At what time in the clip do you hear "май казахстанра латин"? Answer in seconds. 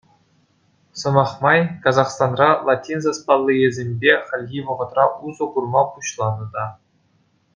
1.43-2.99